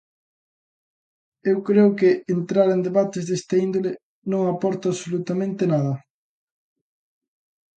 [1.51, 3.91] Eu creo que entrar en debates desta índole
[4.31, 5.93] non aporta absolutamente nada.